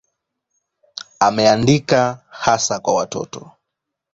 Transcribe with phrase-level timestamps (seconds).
[1.19, 3.51] Ameandika hasa kwa watoto.